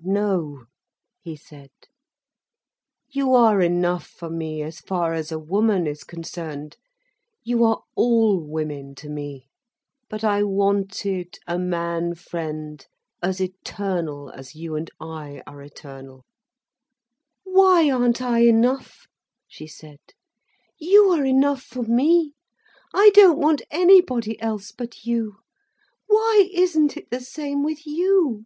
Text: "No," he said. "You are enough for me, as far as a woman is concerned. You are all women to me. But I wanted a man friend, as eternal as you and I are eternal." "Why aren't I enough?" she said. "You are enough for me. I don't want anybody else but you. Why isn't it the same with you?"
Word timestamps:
"No," 0.00 0.66
he 1.20 1.34
said. 1.36 1.72
"You 3.08 3.34
are 3.34 3.60
enough 3.60 4.06
for 4.06 4.30
me, 4.30 4.62
as 4.62 4.78
far 4.80 5.12
as 5.12 5.32
a 5.32 5.40
woman 5.40 5.88
is 5.88 6.04
concerned. 6.04 6.76
You 7.42 7.64
are 7.64 7.82
all 7.96 8.38
women 8.40 8.94
to 8.94 9.08
me. 9.10 9.48
But 10.08 10.22
I 10.22 10.44
wanted 10.44 11.36
a 11.48 11.58
man 11.58 12.14
friend, 12.14 12.86
as 13.22 13.40
eternal 13.40 14.30
as 14.30 14.54
you 14.54 14.76
and 14.76 14.88
I 15.00 15.42
are 15.48 15.60
eternal." 15.62 16.24
"Why 17.42 17.90
aren't 17.90 18.22
I 18.22 18.44
enough?" 18.46 19.08
she 19.48 19.66
said. 19.66 19.98
"You 20.78 21.10
are 21.10 21.24
enough 21.24 21.62
for 21.64 21.82
me. 21.82 22.34
I 22.94 23.10
don't 23.14 23.38
want 23.38 23.62
anybody 23.68 24.40
else 24.40 24.70
but 24.70 25.04
you. 25.06 25.38
Why 26.06 26.48
isn't 26.52 26.96
it 26.96 27.10
the 27.10 27.20
same 27.20 27.64
with 27.64 27.84
you?" 27.84 28.44